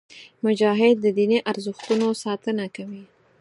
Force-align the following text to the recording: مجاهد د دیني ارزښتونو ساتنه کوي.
مجاهد 0.45 0.95
د 1.01 1.05
دیني 1.17 1.39
ارزښتونو 1.51 2.07
ساتنه 2.23 2.65
کوي. 2.75 3.03